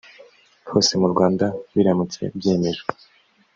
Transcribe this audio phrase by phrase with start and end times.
[0.69, 2.89] hose mu rwanda biramutse byemejwe